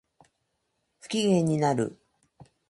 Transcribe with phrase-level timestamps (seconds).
[0.99, 1.95] 不機嫌になる